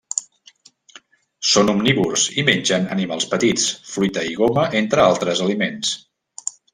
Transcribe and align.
Són 1.49 1.69
omnívors 1.73 2.23
i 2.43 2.47
mengen 2.49 2.87
animals 2.97 3.27
petits, 3.35 3.67
fruita 3.93 4.23
i 4.33 4.35
goma, 4.43 4.65
entre 4.85 5.05
altres 5.09 5.45
aliments. 5.49 5.93